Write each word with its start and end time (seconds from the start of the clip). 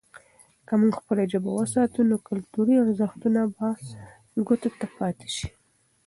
که 0.67 0.73
موږ 0.81 0.93
خپله 1.01 1.23
ژبه 1.31 1.51
وساتو، 1.53 1.99
نو 2.09 2.15
کلتوري 2.29 2.75
ارزښتونه 2.83 3.41
به 3.55 3.67
ګوته 4.47 4.69
ته 4.79 4.85
پاتې 4.97 5.27
سي. 5.35 5.47